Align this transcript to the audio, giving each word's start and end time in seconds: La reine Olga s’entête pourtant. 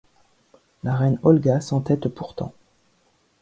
La 0.81 0.95
reine 0.95 1.19
Olga 1.21 1.61
s’entête 1.61 2.07
pourtant. 2.07 2.55